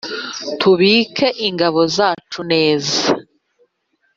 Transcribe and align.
tubike 0.59 1.27
ingabo 1.47 1.79
zacu 1.95 2.39
neza, 2.51 3.01